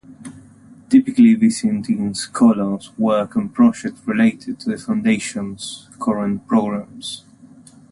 [0.89, 7.23] Typically Visiting Scholars work on projects related to the Foundation's current programs.